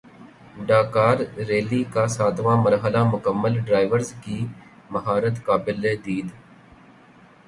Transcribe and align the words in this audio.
Dakar Rally 0.67 1.81
کا 1.93 2.05
ساتواں 2.15 2.55
مرحلہ 2.63 3.03
مکمل 3.11 3.59
ڈرائیورز 3.65 4.13
کی 4.23 4.39
مہارت 4.91 5.35
قابل 5.45 5.83
دید 6.05 6.27